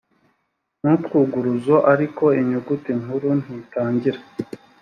n 0.83 0.85
utwuguruzo 0.95 1.75
ariko 1.93 2.23
inyuguti 2.39 2.91
nkuru 3.01 3.27
ntitangira 3.43 4.19